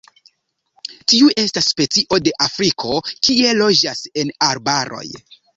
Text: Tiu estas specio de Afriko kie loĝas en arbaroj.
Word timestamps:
Tiu 1.13 1.27
estas 1.41 1.67
specio 1.75 2.19
de 2.29 2.35
Afriko 2.47 2.97
kie 3.29 3.55
loĝas 3.63 4.03
en 4.23 4.37
arbaroj. 4.51 5.07